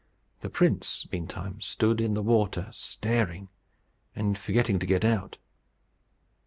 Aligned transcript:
The 0.39 0.49
prince, 0.49 1.05
meantime, 1.11 1.61
stood 1.61 2.01
in 2.01 2.15
the 2.15 2.23
water, 2.23 2.67
staring, 2.71 3.49
and 4.15 4.35
forgetting 4.35 4.79
to 4.79 4.87
get 4.87 5.05
out. 5.05 5.37